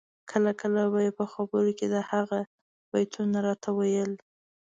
[0.31, 2.39] کله کله به یې په خبرو کي د هغه
[2.91, 4.11] بیتونه راته ویل